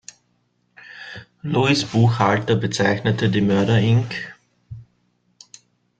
[1.43, 4.15] Louis Buchalter bezeichnete die Murder, Inc.